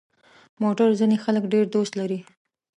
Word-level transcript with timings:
موټر 0.61 0.89
ځینې 0.99 1.17
خلک 1.23 1.43
ډېر 1.53 1.65
دوست 1.75 1.93
لري. 1.99 2.19